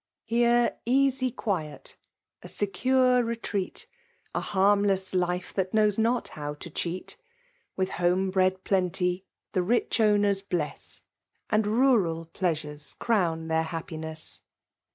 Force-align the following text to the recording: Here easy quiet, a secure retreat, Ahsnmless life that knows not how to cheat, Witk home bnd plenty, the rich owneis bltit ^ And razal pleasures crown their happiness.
Here 0.25 0.79
easy 0.83 1.29
quiet, 1.29 1.95
a 2.41 2.49
secure 2.49 3.23
retreat, 3.23 3.85
Ahsnmless 4.33 5.13
life 5.13 5.53
that 5.53 5.75
knows 5.75 5.99
not 5.99 6.29
how 6.29 6.55
to 6.55 6.71
cheat, 6.71 7.17
Witk 7.77 7.89
home 7.89 8.31
bnd 8.31 8.63
plenty, 8.63 9.25
the 9.51 9.61
rich 9.61 9.99
owneis 9.99 10.41
bltit 10.43 10.71
^ 10.73 11.01
And 11.51 11.65
razal 11.65 12.33
pleasures 12.33 12.95
crown 12.97 13.47
their 13.47 13.61
happiness. 13.61 14.41